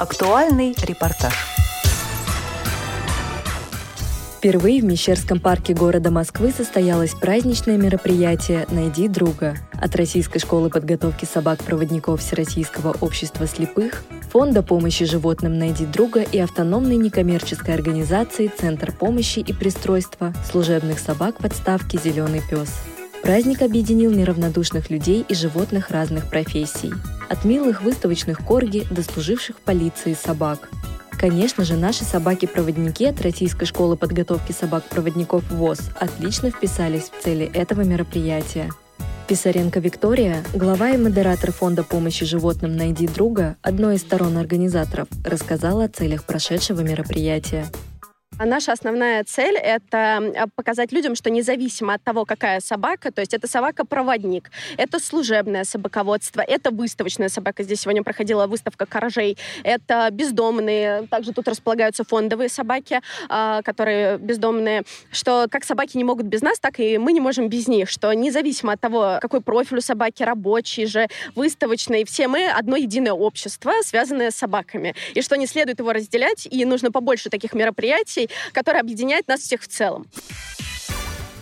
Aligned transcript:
Актуальный 0.00 0.74
репортаж. 0.82 1.34
Впервые 4.38 4.80
в 4.80 4.84
Мещерском 4.86 5.40
парке 5.40 5.74
города 5.74 6.10
Москвы 6.10 6.52
состоялось 6.52 7.12
праздничное 7.12 7.76
мероприятие 7.76 8.66
«Найди 8.70 9.08
друга» 9.08 9.58
от 9.74 9.94
Российской 9.96 10.38
школы 10.38 10.70
подготовки 10.70 11.26
собак-проводников 11.26 12.22
Всероссийского 12.22 12.96
общества 13.02 13.46
слепых, 13.46 14.04
Фонда 14.32 14.62
помощи 14.62 15.04
животным 15.04 15.58
«Найди 15.58 15.84
друга» 15.84 16.22
и 16.22 16.38
автономной 16.38 16.96
некоммерческой 16.96 17.74
организации 17.74 18.50
«Центр 18.58 18.92
помощи 18.92 19.40
и 19.40 19.52
пристройства 19.52 20.32
служебных 20.50 20.98
собак 20.98 21.36
подставки 21.36 22.00
«Зеленый 22.02 22.40
пес». 22.48 22.72
Праздник 23.22 23.60
объединил 23.60 24.12
неравнодушных 24.12 24.88
людей 24.88 25.26
и 25.28 25.34
животных 25.34 25.90
разных 25.90 26.30
профессий. 26.30 26.90
От 27.30 27.46
милых 27.46 27.80
выставочных 27.80 28.44
корги 28.44 28.86
до 28.90 29.02
служивших 29.02 29.56
в 29.56 29.60
полиции 29.60 30.12
собак– 30.12 30.68
Конечно 31.20 31.64
же, 31.64 31.76
наши 31.76 32.02
собаки-проводники 32.02 33.04
от 33.04 33.20
Российской 33.20 33.66
школы 33.66 33.94
подготовки 33.94 34.52
собак-проводников 34.52 35.50
ВОЗ 35.50 35.90
отлично 35.94 36.50
вписались 36.50 37.10
в 37.10 37.22
цели 37.22 37.44
этого 37.52 37.82
мероприятия. 37.82 38.70
Писаренко 39.28 39.80
Виктория, 39.80 40.42
глава 40.54 40.92
и 40.92 40.96
модератор 40.96 41.52
фонда 41.52 41.84
помощи 41.84 42.24
животным 42.24 42.74
«Найди 42.74 43.06
друга», 43.06 43.56
одной 43.60 43.96
из 43.96 44.00
сторон 44.00 44.38
организаторов, 44.38 45.08
рассказала 45.22 45.84
о 45.84 45.88
целях 45.88 46.24
прошедшего 46.24 46.80
мероприятия. 46.80 47.66
А 48.40 48.46
наша 48.46 48.72
основная 48.72 49.22
цель— 49.24 49.54
это 49.62 50.48
показать 50.56 50.92
людям, 50.92 51.14
что 51.14 51.28
независимо 51.28 51.92
от 51.92 52.02
того, 52.02 52.24
какая 52.24 52.60
собака, 52.60 53.12
то 53.12 53.20
есть 53.20 53.34
это 53.34 53.46
собака-проводник, 53.46 54.50
это 54.78 54.98
служебное 54.98 55.64
собаководство, 55.64 56.40
это 56.40 56.70
выставочная 56.70 57.28
собака. 57.28 57.62
Здесь 57.62 57.82
сегодня 57.82 58.02
проходила 58.02 58.46
выставка 58.46 58.86
коржей. 58.86 59.36
Это 59.62 60.08
бездомные, 60.10 61.06
также 61.08 61.34
тут 61.34 61.48
располагаются 61.48 62.02
фондовые 62.02 62.48
собаки, 62.48 63.02
а, 63.28 63.60
которые 63.60 64.16
бездомные, 64.16 64.84
что 65.12 65.46
как 65.50 65.64
собаки 65.64 65.98
не 65.98 66.04
могут 66.04 66.24
без 66.24 66.40
нас, 66.40 66.58
так 66.58 66.80
и 66.80 66.96
мы 66.96 67.12
не 67.12 67.20
можем 67.20 67.50
без 67.50 67.68
них, 67.68 67.90
что 67.90 68.10
независимо 68.14 68.72
от 68.72 68.80
того, 68.80 69.18
какой 69.20 69.42
профиль 69.42 69.76
у 69.76 69.82
собаки, 69.82 70.22
рабочий 70.22 70.86
же, 70.86 71.08
выставочный, 71.34 72.06
все 72.06 72.26
мы 72.26 72.48
одно 72.48 72.76
единое 72.76 73.12
общество, 73.12 73.72
связанное 73.84 74.30
с 74.30 74.36
собаками, 74.36 74.94
и 75.12 75.20
что 75.20 75.36
не 75.36 75.46
следует 75.46 75.80
его 75.80 75.92
разделять, 75.92 76.48
и 76.50 76.64
нужно 76.64 76.90
побольше 76.90 77.28
таких 77.28 77.52
мероприятий, 77.52 78.29
который 78.52 78.80
объединяет 78.80 79.28
нас 79.28 79.40
всех 79.40 79.62
в 79.62 79.68
целом. 79.68 80.06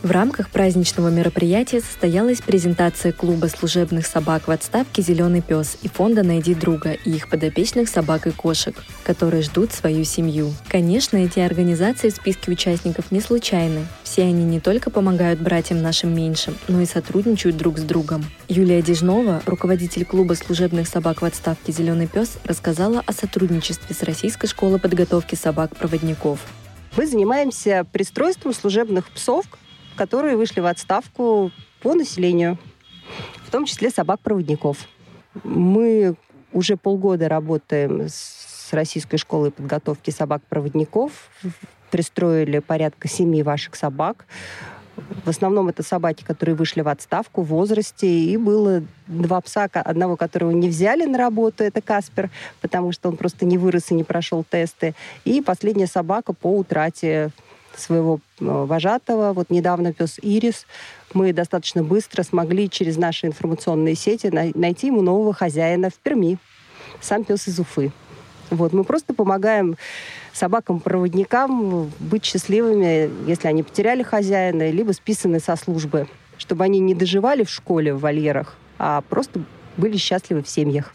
В 0.02 0.12
рамках 0.12 0.50
праздничного 0.50 1.08
мероприятия 1.08 1.80
состоялась 1.80 2.40
презентация 2.40 3.10
клуба 3.10 3.46
служебных 3.46 4.06
собак 4.06 4.46
в 4.46 4.50
отставке 4.52 5.02
«Зеленый 5.02 5.42
пес» 5.42 5.76
и 5.82 5.88
фонда 5.88 6.22
«Найди 6.22 6.54
друга» 6.54 6.92
и 6.92 7.10
их 7.10 7.28
подопечных 7.28 7.88
собак 7.88 8.28
и 8.28 8.30
кошек, 8.30 8.76
которые 9.02 9.42
ждут 9.42 9.72
свою 9.72 10.04
семью. 10.04 10.54
Конечно, 10.68 11.16
эти 11.16 11.40
организации 11.40 12.10
в 12.10 12.14
списке 12.14 12.52
участников 12.52 13.10
не 13.10 13.20
случайны. 13.20 13.86
Все 14.04 14.22
они 14.22 14.44
не 14.44 14.60
только 14.60 14.88
помогают 14.90 15.40
братьям 15.40 15.82
нашим 15.82 16.14
меньшим, 16.14 16.56
но 16.68 16.80
и 16.80 16.86
сотрудничают 16.86 17.56
друг 17.56 17.78
с 17.78 17.82
другом. 17.82 18.24
Юлия 18.46 18.82
Дежнова, 18.82 19.42
руководитель 19.46 20.04
клуба 20.04 20.34
служебных 20.34 20.86
собак 20.86 21.22
в 21.22 21.24
отставке 21.24 21.72
«Зеленый 21.72 22.06
пес», 22.06 22.38
рассказала 22.44 23.02
о 23.04 23.12
сотрудничестве 23.12 23.96
с 23.96 24.04
Российской 24.04 24.46
школой 24.46 24.78
подготовки 24.78 25.34
собак-проводников. 25.34 26.38
Мы 26.96 27.06
занимаемся 27.06 27.86
пристройством 27.92 28.52
служебных 28.52 29.10
псов, 29.10 29.46
которые 29.96 30.36
вышли 30.36 30.60
в 30.60 30.66
отставку 30.66 31.50
по 31.80 31.94
населению, 31.94 32.58
в 33.46 33.50
том 33.50 33.64
числе 33.64 33.90
собак-проводников. 33.90 34.88
Мы 35.44 36.16
уже 36.52 36.76
полгода 36.76 37.28
работаем 37.28 38.02
с 38.08 38.72
Российской 38.72 39.16
школой 39.16 39.50
подготовки 39.50 40.10
собак-проводников. 40.10 41.30
Пристроили 41.90 42.58
порядка 42.58 43.08
семи 43.08 43.42
ваших 43.42 43.74
собак. 43.76 44.26
В 45.24 45.28
основном 45.28 45.68
это 45.68 45.82
собаки, 45.82 46.24
которые 46.24 46.54
вышли 46.54 46.80
в 46.80 46.88
отставку 46.88 47.42
в 47.42 47.48
возрасте. 47.48 48.06
И 48.06 48.36
было 48.36 48.82
два 49.06 49.40
пса, 49.40 49.68
одного 49.72 50.16
которого 50.16 50.50
не 50.50 50.68
взяли 50.68 51.04
на 51.04 51.18
работу, 51.18 51.64
это 51.64 51.80
Каспер, 51.80 52.30
потому 52.60 52.92
что 52.92 53.08
он 53.08 53.16
просто 53.16 53.44
не 53.44 53.58
вырос 53.58 53.90
и 53.90 53.94
не 53.94 54.04
прошел 54.04 54.44
тесты. 54.48 54.94
И 55.24 55.40
последняя 55.40 55.86
собака 55.86 56.32
по 56.32 56.48
утрате 56.56 57.30
своего 57.76 58.20
э, 58.40 58.44
вожатого. 58.44 59.32
Вот 59.32 59.50
недавно 59.50 59.92
пес 59.92 60.18
Ирис. 60.20 60.66
Мы 61.14 61.32
достаточно 61.32 61.82
быстро 61.82 62.22
смогли 62.22 62.68
через 62.68 62.96
наши 62.96 63.26
информационные 63.26 63.94
сети 63.94 64.26
найти 64.54 64.88
ему 64.88 65.02
нового 65.02 65.32
хозяина 65.32 65.90
в 65.90 65.94
Перми. 65.94 66.38
Сам 67.00 67.24
пес 67.24 67.48
из 67.48 67.58
Уфы. 67.60 67.92
Вот, 68.50 68.72
мы 68.72 68.84
просто 68.84 69.14
помогаем 69.14 69.76
собакам-проводникам 70.32 71.90
быть 71.98 72.24
счастливыми, 72.24 73.10
если 73.28 73.48
они 73.48 73.62
потеряли 73.62 74.02
хозяина, 74.02 74.70
либо 74.70 74.92
списаны 74.92 75.40
со 75.40 75.56
службы, 75.56 76.08
чтобы 76.36 76.64
они 76.64 76.78
не 76.78 76.94
доживали 76.94 77.44
в 77.44 77.50
школе 77.50 77.92
в 77.94 78.00
вольерах, 78.00 78.56
а 78.78 79.02
просто 79.08 79.42
были 79.76 79.96
счастливы 79.96 80.42
в 80.42 80.48
семьях. 80.48 80.94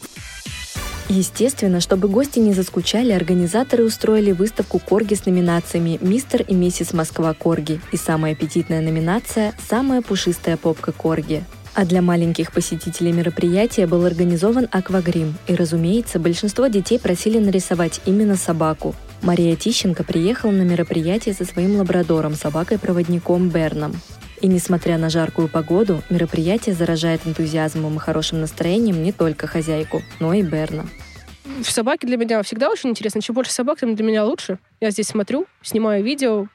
Естественно, 1.09 1.79
чтобы 1.79 2.07
гости 2.07 2.39
не 2.39 2.53
заскучали, 2.53 3.11
организаторы 3.11 3.83
устроили 3.83 4.31
выставку 4.31 4.79
корги 4.79 5.13
с 5.13 5.25
номинациями 5.25 5.99
«Мистер 6.01 6.41
и 6.41 6.55
миссис 6.55 6.93
Москва 6.93 7.33
Корги» 7.33 7.81
и 7.91 7.97
самая 7.97 8.33
аппетитная 8.33 8.81
номинация 8.81 9.53
«Самая 9.69 10.01
пушистая 10.01 10.57
попка 10.57 10.91
Корги». 10.91 11.43
А 11.75 11.85
для 11.85 12.03
маленьких 12.03 12.51
посетителей 12.51 13.11
мероприятия 13.11 13.87
был 13.87 14.05
организован 14.05 14.67
аквагрим, 14.71 15.35
и, 15.47 15.55
разумеется, 15.55 16.19
большинство 16.19 16.67
детей 16.67 16.99
просили 16.99 17.39
нарисовать 17.39 17.99
именно 18.05 18.35
собаку. 18.35 18.95
Мария 19.23 19.55
Тищенко 19.55 20.03
приехала 20.03 20.51
на 20.51 20.61
мероприятие 20.61 21.33
со 21.33 21.45
своим 21.45 21.77
лабрадором, 21.77 22.35
собакой-проводником 22.35 23.49
Берном. 23.49 23.93
И 24.39 24.47
несмотря 24.47 24.99
на 24.99 25.09
жаркую 25.09 25.47
погоду, 25.47 26.03
мероприятие 26.09 26.75
заражает 26.75 27.21
энтузиазмом 27.25 27.95
и 27.95 27.99
хорошим 27.99 28.41
настроением 28.41 29.01
не 29.01 29.11
только 29.11 29.47
хозяйку, 29.47 30.03
но 30.19 30.33
и 30.33 30.43
Берна. 30.43 30.85
В 31.63 31.71
собаке 31.71 32.05
для 32.07 32.17
меня 32.17 32.43
всегда 32.43 32.69
очень 32.69 32.89
интересно. 32.89 33.21
Чем 33.21 33.35
больше 33.35 33.51
собак, 33.51 33.79
тем 33.79 33.95
для 33.95 34.05
меня 34.05 34.25
лучше. 34.25 34.59
Я 34.79 34.91
здесь 34.91 35.07
смотрю, 35.07 35.45
снимаю 35.61 36.03
видео, 36.03 36.47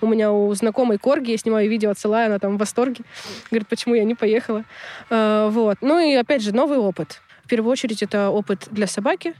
у 0.00 0.06
меня 0.06 0.32
у 0.32 0.52
знакомой 0.54 0.98
Корги, 0.98 1.32
я 1.32 1.38
снимаю 1.38 1.68
видео, 1.68 1.90
отсылаю, 1.90 2.26
она 2.26 2.38
там 2.38 2.56
в 2.56 2.58
восторге. 2.58 3.04
Говорит, 3.50 3.68
почему 3.68 3.94
я 3.94 4.04
не 4.04 4.14
поехала. 4.14 4.64
А, 5.10 5.48
вот. 5.48 5.78
Ну 5.80 5.98
и 5.98 6.14
опять 6.14 6.42
же, 6.42 6.54
новый 6.54 6.78
опыт. 6.78 7.20
В 7.44 7.48
первую 7.48 7.72
очередь 7.72 8.02
это 8.02 8.30
опыт 8.30 8.68
для 8.70 8.86
собаки, 8.86 9.34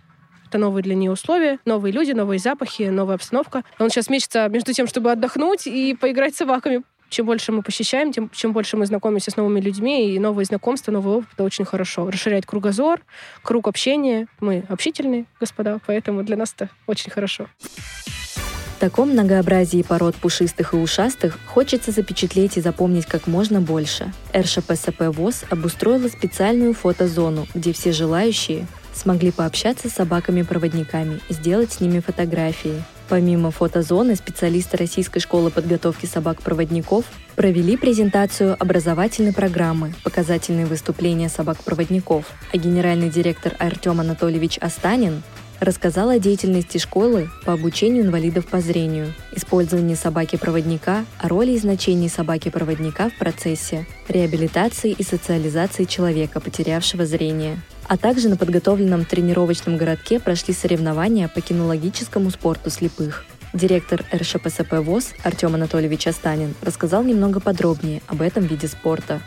это 0.46 0.58
новые 0.58 0.82
для 0.82 0.94
нее 0.94 1.10
условия, 1.10 1.58
новые 1.64 1.92
люди, 1.92 2.12
новые 2.12 2.38
запахи, 2.38 2.84
новая 2.84 3.16
обстановка. 3.16 3.64
Он 3.78 3.88
сейчас 3.90 4.08
мечется 4.10 4.48
между 4.48 4.72
тем, 4.72 4.86
чтобы 4.86 5.10
отдохнуть 5.10 5.66
и 5.66 5.96
поиграть 5.98 6.34
с 6.34 6.38
собаками. 6.38 6.82
Чем 7.08 7.26
больше 7.26 7.52
мы 7.52 7.62
посещаем, 7.62 8.12
тем 8.12 8.28
чем 8.30 8.52
больше 8.52 8.76
мы 8.76 8.86
знакомимся 8.86 9.30
с 9.30 9.36
новыми 9.36 9.60
людьми, 9.60 10.14
и 10.14 10.18
новые 10.18 10.46
знакомства, 10.46 10.90
новый 10.90 11.18
опыт, 11.18 11.28
это 11.34 11.44
очень 11.44 11.64
хорошо. 11.64 12.10
Расширяет 12.10 12.46
кругозор, 12.46 13.00
круг 13.42 13.68
общения. 13.68 14.26
Мы 14.40 14.64
общительные 14.68 15.26
господа, 15.38 15.78
поэтому 15.86 16.22
для 16.24 16.36
нас 16.36 16.52
это 16.54 16.70
очень 16.86 17.10
хорошо. 17.10 17.48
В 18.74 18.80
таком 18.80 19.10
многообразии 19.10 19.82
пород 19.82 20.16
пушистых 20.16 20.74
и 20.74 20.76
ушастых 20.76 21.38
хочется 21.46 21.92
запечатлеть 21.92 22.56
и 22.56 22.60
запомнить 22.60 23.06
как 23.06 23.28
можно 23.28 23.60
больше. 23.60 24.12
РШПСП 24.34 25.14
ВОЗ 25.16 25.44
обустроила 25.48 26.08
специальную 26.08 26.74
фотозону, 26.74 27.46
где 27.54 27.72
все 27.72 27.92
желающие 27.92 28.66
смогли 28.92 29.30
пообщаться 29.30 29.88
с 29.88 29.92
собаками-проводниками, 29.92 31.20
сделать 31.28 31.72
с 31.72 31.80
ними 31.80 32.00
фотографии. 32.00 32.82
Помимо 33.08 33.50
фотозоны, 33.50 34.16
специалисты 34.16 34.76
Российской 34.76 35.20
школы 35.20 35.50
подготовки 35.50 36.06
собак-проводников 36.06 37.04
провели 37.36 37.76
презентацию 37.76 38.56
образовательной 38.58 39.32
программы 39.32 39.94
«Показательные 40.02 40.66
выступления 40.66 41.28
собак-проводников», 41.28 42.26
а 42.52 42.56
генеральный 42.56 43.10
директор 43.10 43.54
Артем 43.58 44.00
Анатольевич 44.00 44.58
Астанин 44.58 45.22
рассказал 45.64 46.10
о 46.10 46.18
деятельности 46.18 46.78
школы 46.78 47.28
по 47.44 47.52
обучению 47.52 48.04
инвалидов 48.04 48.46
по 48.46 48.60
зрению, 48.60 49.12
использовании 49.32 49.94
собаки-проводника, 49.94 51.04
о 51.18 51.28
роли 51.28 51.52
и 51.52 51.58
значении 51.58 52.08
собаки-проводника 52.08 53.10
в 53.10 53.14
процессе 53.18 53.86
реабилитации 54.08 54.92
и 54.92 55.02
социализации 55.02 55.84
человека, 55.84 56.40
потерявшего 56.40 57.06
зрение. 57.06 57.60
А 57.86 57.96
также 57.96 58.28
на 58.28 58.36
подготовленном 58.36 59.04
тренировочном 59.04 59.76
городке 59.76 60.20
прошли 60.20 60.54
соревнования 60.54 61.28
по 61.28 61.40
кинологическому 61.40 62.30
спорту 62.30 62.70
слепых. 62.70 63.24
Директор 63.52 64.04
РШПСП 64.12 64.72
ВОЗ 64.80 65.10
Артем 65.22 65.54
Анатольевич 65.54 66.08
Астанин 66.08 66.54
рассказал 66.60 67.04
немного 67.04 67.40
подробнее 67.40 68.02
об 68.08 68.20
этом 68.20 68.44
виде 68.44 68.66
спорта. 68.66 69.20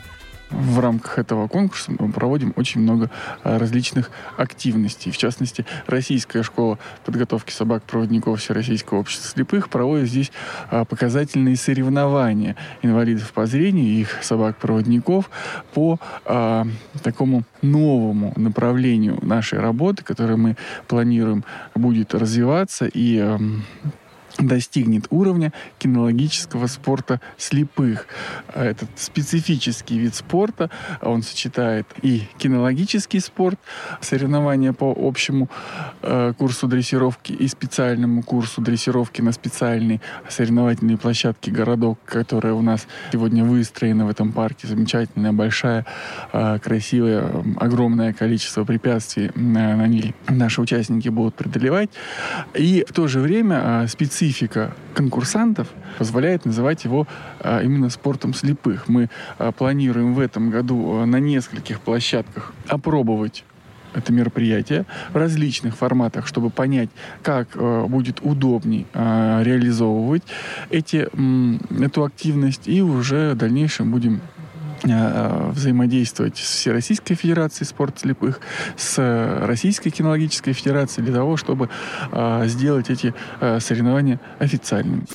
В 0.50 0.80
рамках 0.80 1.20
этого 1.20 1.48
конкурса 1.48 1.92
мы 1.98 2.12
проводим 2.12 2.54
очень 2.56 2.82
много 2.82 3.10
а, 3.44 3.60
различных 3.60 4.12
активностей. 4.38 5.12
В 5.12 5.18
частности, 5.18 5.66
Российская 5.88 6.44
школа 6.44 6.80
подготовки 7.06 7.52
собак-проводников 7.52 8.40
Всероссийского 8.40 9.00
общества 9.00 9.30
слепых 9.30 9.70
проводит 9.70 10.10
здесь 10.10 10.32
а, 10.70 10.86
показательные 10.86 11.56
соревнования 11.58 12.56
инвалидов 12.82 13.32
по 13.34 13.46
зрению 13.46 13.86
и 13.86 14.02
их 14.02 14.24
собак-проводников 14.24 15.30
по 15.74 16.00
а, 16.26 16.66
такому 17.04 17.44
новому 17.62 18.34
направлению 18.36 19.20
нашей 19.22 19.60
работы, 19.60 20.04
которое 20.04 20.38
мы 20.38 20.56
планируем 20.88 21.44
будет 21.76 22.14
развиваться 22.14 22.90
и 22.92 23.38
достигнет 24.38 25.08
уровня 25.10 25.52
кинологического 25.80 26.68
спорта 26.68 27.22
слепых. 27.38 28.08
Этот 28.54 28.90
специфический 28.96 29.98
вид 29.98 30.16
спорта, 30.16 30.70
он 31.02 31.24
сочетает 31.24 31.88
и 32.02 32.24
кинологический 32.38 33.20
спорт, 33.20 33.60
соревнования 34.02 34.74
по 34.74 34.96
общему 34.98 35.50
э, 36.02 36.34
курсу 36.38 36.68
дрессировки 36.68 37.32
и 37.32 37.48
специальному 37.48 38.24
курсу 38.24 38.62
дрессировки 38.62 39.22
на 39.22 39.32
специальной 39.32 40.02
соревновательной 40.30 40.98
площадке 40.98 41.52
«Городок», 41.52 42.00
которая 42.06 42.54
у 42.54 42.62
нас 42.62 42.88
сегодня 43.12 43.44
выстроена 43.44 44.06
в 44.06 44.10
этом 44.10 44.32
парке. 44.32 44.68
Замечательная, 44.68 45.32
большая, 45.32 45.86
э, 46.34 46.60
красивая, 46.60 47.44
огромное 47.58 48.14
количество 48.14 48.64
препятствий 48.64 49.32
э, 49.34 49.40
на 49.40 49.88
ней 49.88 50.14
наши 50.28 50.62
участники 50.62 51.10
будут 51.10 51.36
преодолевать. 51.36 51.90
И 52.54 52.86
в 52.88 52.94
то 52.94 53.08
же 53.08 53.20
время 53.20 53.84
э, 53.84 53.88
специфический 53.88 54.27
специфика 54.28 54.76
конкурсантов 54.94 55.70
позволяет 55.98 56.46
называть 56.46 56.84
его 56.84 57.08
а, 57.40 57.62
именно 57.62 57.90
спортом 57.90 58.34
слепых. 58.34 58.90
Мы 58.90 59.10
а, 59.38 59.54
планируем 59.54 60.14
в 60.14 60.20
этом 60.20 60.50
году 60.50 60.98
а, 60.98 61.06
на 61.06 61.18
нескольких 61.18 61.80
площадках 61.80 62.54
опробовать 62.68 63.46
это 63.94 64.12
мероприятие 64.12 64.86
в 65.14 65.16
различных 65.16 65.78
форматах, 65.78 66.28
чтобы 66.28 66.50
понять, 66.50 66.90
как 67.24 67.48
э, 67.56 67.86
будет 67.88 68.20
удобней 68.22 68.86
э, 68.94 69.44
реализовывать 69.44 70.24
эти, 70.70 71.08
э, 71.12 71.84
эту 71.84 72.04
активность, 72.04 72.68
и 72.68 72.82
уже 72.82 73.32
в 73.32 73.38
дальнейшем 73.38 73.92
будем 73.92 74.22
взаимодействовать 74.84 76.38
с 76.38 76.58
Всероссийской 76.58 77.16
Федерацией 77.16 77.68
спорта 77.68 78.02
слепых, 78.02 78.40
с 78.76 78.98
Российской 79.46 79.90
кинологической 79.90 80.54
Федерацией 80.54 81.06
для 81.06 81.16
того, 81.16 81.38
чтобы 81.38 81.70
э, 82.12 82.44
сделать 82.48 82.90
эти 82.90 83.14
э, 83.40 83.60
соревнования 83.60 84.20
официальными. 84.40 85.06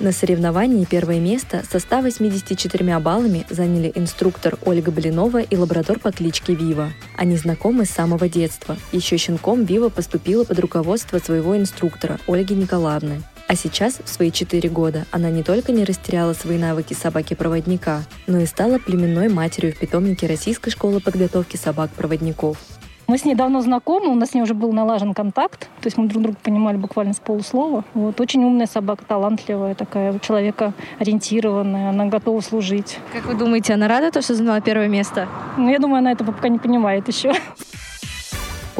На 0.00 0.12
соревновании 0.12 0.86
первое 0.86 1.20
место 1.20 1.62
со 1.70 1.78
184 1.78 2.98
баллами 3.00 3.44
заняли 3.50 3.92
инструктор 3.94 4.56
Ольга 4.64 4.90
Блинова 4.90 5.42
и 5.42 5.56
лабрадор 5.56 5.98
по 5.98 6.10
кличке 6.10 6.54
Вива. 6.54 6.88
Они 7.18 7.36
знакомы 7.36 7.84
с 7.84 7.90
самого 7.90 8.26
детства. 8.26 8.78
Еще 8.92 9.18
щенком 9.18 9.66
Вива 9.66 9.90
поступила 9.90 10.44
под 10.44 10.58
руководство 10.58 11.18
своего 11.18 11.54
инструктора 11.54 12.18
Ольги 12.26 12.54
Николаевны. 12.54 13.20
А 13.50 13.56
сейчас, 13.56 13.98
в 14.04 14.08
свои 14.08 14.30
четыре 14.30 14.68
года, 14.68 15.06
она 15.10 15.28
не 15.28 15.42
только 15.42 15.72
не 15.72 15.82
растеряла 15.82 16.34
свои 16.34 16.56
навыки 16.56 16.94
собаки-проводника, 16.94 18.02
но 18.28 18.38
и 18.38 18.46
стала 18.46 18.78
племенной 18.78 19.28
матерью 19.28 19.72
в 19.72 19.78
питомнике 19.80 20.28
Российской 20.28 20.70
школы 20.70 21.00
подготовки 21.00 21.56
собак-проводников. 21.56 22.58
Мы 23.08 23.18
с 23.18 23.24
ней 23.24 23.34
давно 23.34 23.60
знакомы, 23.60 24.06
у 24.06 24.14
нас 24.14 24.30
с 24.30 24.34
ней 24.34 24.42
уже 24.42 24.54
был 24.54 24.72
налажен 24.72 25.14
контакт, 25.14 25.62
то 25.62 25.86
есть 25.86 25.96
мы 25.96 26.06
друг 26.06 26.22
друга 26.22 26.38
понимали 26.40 26.76
буквально 26.76 27.12
с 27.12 27.18
полуслова. 27.18 27.84
Вот. 27.92 28.20
Очень 28.20 28.44
умная 28.44 28.68
собака, 28.68 29.04
талантливая 29.04 29.74
такая, 29.74 30.16
человека 30.20 30.72
ориентированная, 31.00 31.90
она 31.90 32.06
готова 32.06 32.40
служить. 32.42 32.98
Как 33.12 33.26
вы 33.26 33.34
думаете, 33.34 33.74
она 33.74 33.88
рада, 33.88 34.12
то, 34.12 34.22
что 34.22 34.36
заняла 34.36 34.60
первое 34.60 34.86
место? 34.86 35.26
Ну, 35.58 35.68
я 35.68 35.80
думаю, 35.80 35.98
она 35.98 36.12
этого 36.12 36.30
пока 36.30 36.48
не 36.48 36.60
понимает 36.60 37.08
еще. 37.08 37.32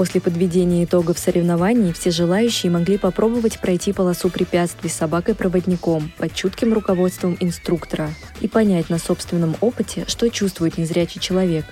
После 0.01 0.19
подведения 0.23 0.85
итогов 0.85 1.19
соревнований 1.19 1.93
все 1.93 2.11
желающие 2.11 2.73
могли 2.73 2.97
попробовать 2.97 3.61
пройти 3.61 3.93
полосу 3.93 4.31
препятствий 4.31 4.89
с 4.89 4.95
собакой-проводником 4.95 6.11
под 6.17 6.35
чутким 6.35 6.73
руководством 6.73 7.37
инструктора 7.39 8.09
и 8.41 8.49
понять 8.49 8.89
на 8.89 8.97
собственном 8.97 9.57
опыте, 9.61 10.07
что 10.09 10.31
чувствует 10.31 10.79
незрячий 10.79 11.21
человек, 11.21 11.67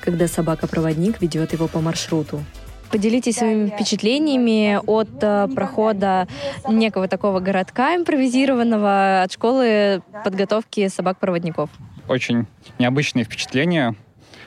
когда 0.00 0.28
собака-проводник 0.28 1.20
ведет 1.20 1.52
его 1.52 1.68
по 1.68 1.82
маршруту. 1.82 2.42
Поделитесь 2.90 3.36
своими 3.36 3.66
впечатлениями 3.66 4.80
от 4.86 5.22
э, 5.22 5.48
прохода 5.54 6.26
некого 6.66 7.06
такого 7.06 7.40
городка 7.40 7.96
импровизированного 7.96 9.24
от 9.24 9.32
школы 9.32 10.00
подготовки 10.24 10.88
собак-проводников. 10.88 11.68
Очень 12.08 12.46
необычные 12.78 13.26
впечатления 13.26 13.94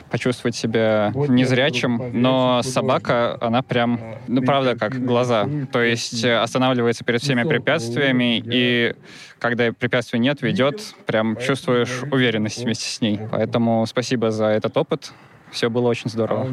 почувствовать 0.09 0.55
себя 0.55 1.11
незрячим, 1.15 2.11
но 2.13 2.61
собака, 2.63 3.37
она 3.41 3.61
прям, 3.61 3.99
ну, 4.27 4.41
правда, 4.41 4.75
как 4.75 5.03
глаза. 5.05 5.47
То 5.71 5.81
есть 5.81 6.23
э, 6.23 6.37
останавливается 6.37 7.03
перед 7.03 7.21
всеми 7.21 7.43
препятствиями, 7.43 8.41
и 8.43 8.95
когда 9.39 9.71
препятствий 9.71 10.19
нет, 10.19 10.41
ведет, 10.41 10.81
прям 11.05 11.37
чувствуешь 11.37 12.03
уверенность 12.11 12.63
вместе 12.63 12.89
с 12.89 13.01
ней. 13.01 13.19
Поэтому 13.31 13.85
спасибо 13.85 14.31
за 14.31 14.45
этот 14.45 14.75
опыт. 14.77 15.11
Все 15.51 15.69
было 15.69 15.87
очень 15.87 16.09
здорово. 16.09 16.47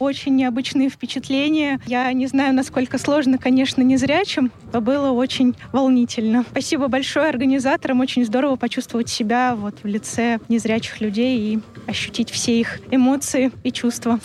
Очень 0.00 0.34
необычные 0.34 0.88
впечатления. 0.88 1.78
Я 1.84 2.10
не 2.14 2.26
знаю, 2.26 2.54
насколько 2.54 2.96
сложно, 2.96 3.36
конечно, 3.36 3.82
незрячим, 3.82 4.50
но 4.72 4.80
было 4.80 5.10
очень 5.10 5.54
волнительно. 5.72 6.42
Спасибо 6.50 6.88
большое 6.88 7.28
организаторам. 7.28 8.00
Очень 8.00 8.24
здорово 8.24 8.56
почувствовать 8.56 9.10
себя 9.10 9.54
вот 9.54 9.74
в 9.82 9.86
лице 9.86 10.38
незрячих 10.48 11.02
людей 11.02 11.38
и 11.38 11.60
ощутить 11.86 12.30
все 12.30 12.58
их 12.58 12.80
эмоции 12.90 13.52
и 13.62 13.70
чувства. 13.70 14.18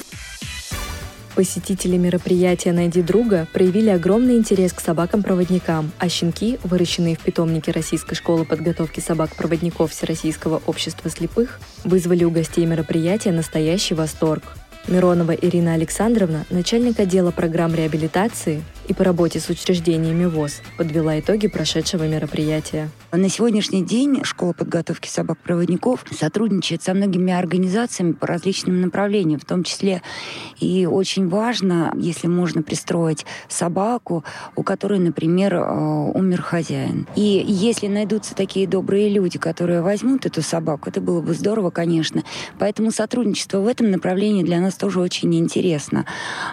Посетители 1.36 1.98
мероприятия 1.98 2.72
«Найди 2.72 3.02
друга» 3.02 3.46
проявили 3.52 3.90
огромный 3.90 4.38
интерес 4.38 4.72
к 4.72 4.80
собакам-проводникам, 4.80 5.92
а 6.00 6.08
щенки, 6.08 6.58
выращенные 6.64 7.18
в 7.18 7.20
питомнике 7.20 7.74
Российской 7.74 8.16
школы 8.16 8.46
подготовки 8.46 9.02
собак-проводников 9.02 9.92
Всероссийского 9.92 10.62
общества 10.66 11.10
слепых, 11.10 11.60
вызвали 11.84 12.24
у 12.24 12.32
гостей 12.32 12.66
мероприятия 12.66 13.34
настоящий 13.34 13.96
восторг. 13.96 14.56
Миронова 14.88 15.32
Ирина 15.32 15.74
Александровна, 15.74 16.46
начальник 16.52 17.00
отдела 17.00 17.32
программ 17.32 17.74
реабилитации 17.74 18.64
и 18.88 18.94
по 18.94 19.04
работе 19.04 19.40
с 19.40 19.50
учреждениями 19.50 20.26
ВОЗ, 20.26 20.62
подвела 20.78 21.20
итоги 21.20 21.48
прошедшего 21.48 22.08
мероприятия. 22.08 22.90
На 23.12 23.30
сегодняшний 23.30 23.84
день 23.84 24.24
школа 24.24 24.54
подготовки 24.54 25.08
собак-проводников 25.08 26.06
сотрудничает 26.12 26.84
со 26.84 26.94
многими 26.94 27.34
организациями 27.34 28.12
по 28.12 28.28
различным 28.28 28.82
направлениям, 28.82 29.40
в 29.40 29.46
том 29.46 29.64
числе 29.64 30.02
и 30.60 30.86
очень 30.86 31.30
важно, 31.30 31.94
если 31.98 32.28
можно 32.28 32.62
пристроить 32.62 33.26
собаку, 33.48 34.24
у 34.56 34.64
которой, 34.64 35.00
например, 35.00 35.56
э, 35.56 36.12
умер 36.14 36.42
хозяин. 36.42 37.08
И 37.16 37.44
если 37.48 37.88
найдутся 37.88 38.36
такие 38.36 38.68
добрые 38.68 39.10
люди, 39.10 39.40
которые 39.40 39.82
возьмут 39.82 40.26
эту 40.26 40.42
собаку, 40.42 40.90
это 40.90 41.02
было 41.02 41.22
бы 41.22 41.34
здорово, 41.34 41.70
конечно. 41.70 42.24
Поэтому 42.60 42.92
сотрудничество 42.92 43.60
в 43.60 43.68
этом 43.68 43.92
направлении 43.92 44.44
для 44.44 44.60
нас 44.60 44.76
тоже 44.76 45.00
очень 45.00 45.34
интересно. 45.36 46.06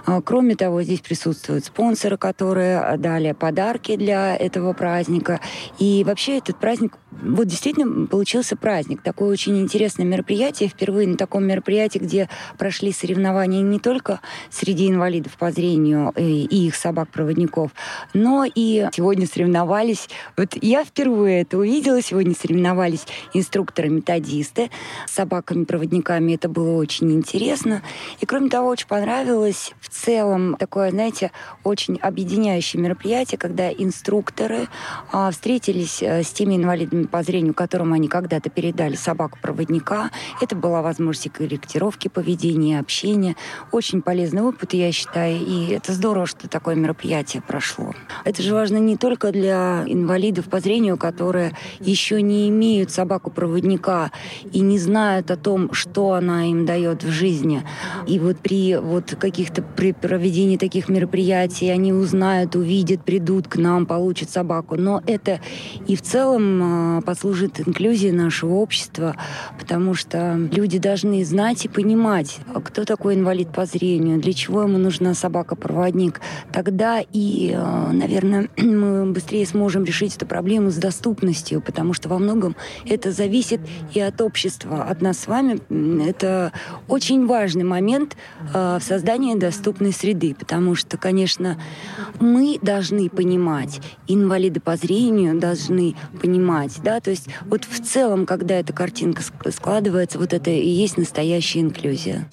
А, 0.07 0.21
кроме 0.21 0.55
того, 0.55 0.83
здесь 0.83 1.01
присутствуют 1.01 1.65
спонсоры, 1.65 2.17
которые 2.23 2.97
дали 2.99 3.33
подарки 3.33 3.97
для 3.97 4.37
этого 4.37 4.75
праздника. 4.75 5.41
И 5.81 6.05
вообще 6.07 6.39
этот 6.39 6.57
праздник, 6.57 6.97
вот 7.11 7.49
действительно 7.49 8.07
получился 8.07 8.57
праздник. 8.57 9.03
Такое 9.03 9.31
очень 9.31 9.61
интересное 9.61 10.07
мероприятие. 10.07 10.69
Впервые 10.69 11.09
на 11.09 11.17
таком 11.17 11.45
мероприятии, 11.45 11.99
где 11.99 12.29
прошли 12.59 12.93
соревнования 12.93 13.61
не 13.61 13.81
только 13.81 14.21
среди 14.51 14.89
инвалидов 14.89 15.37
по 15.37 15.51
зрению 15.51 16.13
и, 16.17 16.45
и 16.45 16.69
их 16.69 16.77
собак-проводников, 16.77 17.73
но 18.15 18.45
и 18.45 18.87
сегодня 18.93 19.27
соревновались. 19.27 20.09
Вот 20.37 20.51
я 20.63 20.85
впервые 20.85 21.43
это 21.43 21.59
увидела. 21.59 22.01
Сегодня 22.01 22.37
соревновались 22.37 23.05
инструкторы-методисты 23.35 24.71
с 25.09 25.13
собаками-проводниками. 25.15 26.35
Это 26.35 26.49
было 26.49 26.77
очень 26.77 27.11
интересно. 27.11 27.83
И 28.21 28.27
кроме 28.27 28.49
того, 28.49 28.69
очень 28.69 28.87
понравилось 28.87 29.73
в 29.81 29.89
целом 29.89 30.55
такое, 30.57 30.93
знаете, 30.93 31.33
очень 31.65 31.99
объединяющее 32.13 32.81
мероприятие, 32.81 33.39
когда 33.39 33.71
инструкторы 33.71 34.69
а, 35.11 35.31
встретились 35.31 36.03
а, 36.03 36.23
с 36.23 36.31
теми 36.31 36.57
инвалидами 36.57 37.05
по 37.05 37.23
зрению, 37.23 37.55
которым 37.55 37.93
они 37.93 38.09
когда-то 38.09 38.51
передали 38.51 38.95
собаку-проводника. 38.95 40.11
Это 40.41 40.55
была 40.55 40.83
возможность 40.83 41.33
корректировки 41.33 42.09
поведения, 42.09 42.79
общения. 42.79 43.37
Очень 43.71 44.03
полезный 44.03 44.43
опыт, 44.43 44.75
я 44.75 44.93
считаю, 44.93 45.39
и 45.39 45.73
это 45.73 45.93
здорово, 45.93 46.27
что 46.27 46.49
такое 46.49 46.75
мероприятие 46.75 47.43
прошло. 47.43 47.95
Это 48.25 48.43
же 48.43 48.55
важно 48.55 48.77
не 48.77 48.97
только 48.97 49.33
для 49.33 49.85
инвалидов 49.87 50.47
по 50.47 50.61
зрению, 50.61 50.97
которые 50.97 51.57
еще 51.81 52.21
не 52.21 52.49
имеют 52.49 52.91
собаку-проводника 52.91 54.11
и 54.53 54.61
не 54.61 54.79
знают 54.79 55.31
о 55.31 55.37
том, 55.37 55.73
что 55.73 56.13
она 56.13 56.47
им 56.51 56.67
дает 56.67 57.03
в 57.03 57.11
жизни. 57.11 57.65
И 58.07 58.19
вот 58.19 58.39
при 58.39 58.77
вот 58.77 59.15
каких-то 59.19 59.63
при 59.63 59.93
проведении 59.93 60.57
таких 60.57 60.89
мероприятий 60.89 61.71
они 61.71 61.93
узнают, 62.03 62.55
увидят, 62.55 63.05
придут 63.05 63.49
к 63.49 63.57
нам, 63.57 63.87
получат 63.87 64.31
собаку. 64.31 64.77
Но 64.77 65.03
это 65.07 65.41
и 65.87 65.97
в 65.97 66.03
целом 66.03 66.99
э, 66.99 67.03
послужит 67.03 67.61
инклюзии 67.61 68.11
нашего 68.11 68.55
общества, 68.55 69.17
потому 69.59 69.95
что 69.95 70.37
люди 70.53 70.79
должны 70.79 71.25
знать 71.25 71.65
и 71.65 71.69
понимать, 71.69 72.39
кто 72.65 72.85
такой 72.85 73.15
инвалид 73.15 73.49
по 73.53 73.65
зрению, 73.65 74.21
для 74.21 74.33
чего 74.33 74.63
ему 74.63 74.79
нужна 74.79 75.15
собака-проводник. 75.15 76.21
Тогда 76.53 77.03
и, 77.13 77.57
наверное, 77.93 78.49
мы 78.57 79.07
быстрее 79.13 79.47
сможем 79.47 79.85
решить 79.85 80.17
эту 80.17 80.27
проблему 80.27 80.71
с 80.71 80.77
доступностью, 80.77 81.61
потому 81.61 81.95
что 81.95 82.09
во 82.09 82.19
многом 82.19 82.57
это 82.87 83.13
зависит 83.13 83.61
и 83.95 84.01
от 84.01 84.21
общества, 84.21 84.85
от 84.85 85.01
нас 85.01 85.21
с 85.21 85.27
вами. 85.27 85.61
Это 86.09 86.53
очень 86.89 87.27
важный 87.27 87.65
момент 87.65 88.17
в 88.53 88.81
создании 88.81 89.35
доступной 89.35 89.93
среды, 89.93 90.35
потому 90.39 90.75
что, 90.75 90.97
конечно, 90.97 91.59
мы 92.21 92.59
должны 92.63 93.09
понимать, 93.09 93.81
инвалиды 94.07 94.61
по 94.61 94.77
зрению 94.77 95.39
должны 95.39 95.95
понимать, 96.21 96.81
да, 96.83 97.01
то 97.01 97.11
есть 97.11 97.29
вот 97.47 97.65
в 97.65 97.83
целом, 97.83 98.27
когда 98.27 98.55
эта 98.55 98.73
картинка 98.73 99.23
складывается, 99.51 100.19
вот 100.19 100.33
это 100.33 100.51
и 100.51 100.69
есть 100.69 100.97
настоящая 100.97 101.61
инклюзия. 101.61 102.29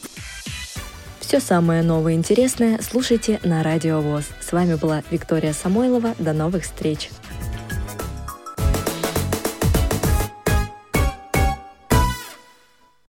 Все 1.19 1.39
самое 1.39 1.83
новое 1.83 2.13
и 2.13 2.15
интересное 2.15 2.79
слушайте 2.81 3.39
на 3.43 3.61
Радио 3.61 4.01
ВОЗ. 4.01 4.25
С 4.41 4.51
вами 4.51 4.73
была 4.73 5.03
Виктория 5.11 5.53
Самойлова. 5.53 6.15
До 6.17 6.33
новых 6.33 6.63
встреч! 6.63 7.11